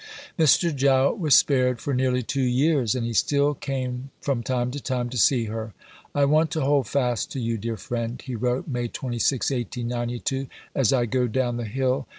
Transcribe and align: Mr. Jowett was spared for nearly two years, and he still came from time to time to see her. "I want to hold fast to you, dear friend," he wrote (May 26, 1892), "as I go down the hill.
Mr. 0.35 0.75
Jowett 0.75 1.19
was 1.19 1.35
spared 1.35 1.79
for 1.79 1.93
nearly 1.93 2.23
two 2.23 2.41
years, 2.41 2.95
and 2.95 3.05
he 3.05 3.13
still 3.13 3.53
came 3.53 4.09
from 4.19 4.41
time 4.41 4.71
to 4.71 4.79
time 4.81 5.11
to 5.11 5.17
see 5.19 5.45
her. 5.45 5.75
"I 6.15 6.25
want 6.25 6.49
to 6.53 6.61
hold 6.61 6.87
fast 6.87 7.31
to 7.33 7.39
you, 7.39 7.59
dear 7.59 7.77
friend," 7.77 8.19
he 8.19 8.33
wrote 8.35 8.67
(May 8.67 8.87
26, 8.87 9.51
1892), 9.51 10.47
"as 10.73 10.91
I 10.91 11.05
go 11.05 11.27
down 11.27 11.57
the 11.57 11.65
hill. 11.65 12.07